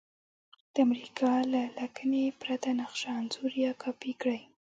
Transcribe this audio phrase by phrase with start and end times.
[0.73, 4.41] د امریکا له لکنې پرته نقشه انځور یا کاپي کړئ.